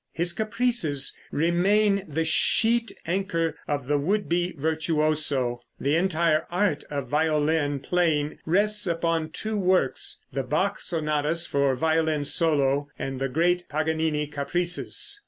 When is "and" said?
12.97-13.21